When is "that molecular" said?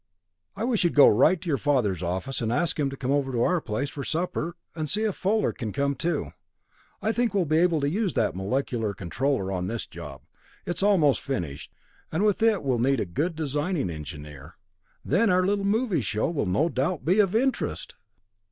8.15-8.95